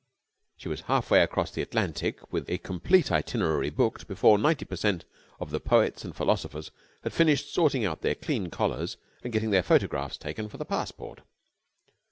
She 0.57 0.67
was 0.67 0.81
half 0.81 1.11
way 1.11 1.21
across 1.21 1.51
the 1.51 1.61
Atlantic 1.61 2.33
with 2.33 2.49
a 2.49 2.57
complete 2.57 3.11
itinerary 3.11 3.69
booked 3.69 4.07
before 4.07 4.39
90 4.39 4.65
per 4.65 4.75
cent. 4.75 5.05
of 5.39 5.51
the 5.51 5.59
poets 5.59 6.03
and 6.03 6.15
philosophers 6.15 6.71
had 7.03 7.13
finished 7.13 7.53
sorting 7.53 7.85
out 7.85 8.01
their 8.01 8.15
clean 8.15 8.49
collars 8.49 8.97
and 9.23 9.31
getting 9.31 9.51
their 9.51 9.61
photographs 9.61 10.17
taken 10.17 10.49
for 10.49 10.57
the 10.57 10.65
passport. 10.65 11.21